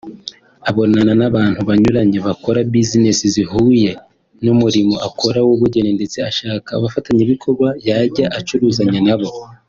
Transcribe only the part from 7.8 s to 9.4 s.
yajya acuruzanya nabo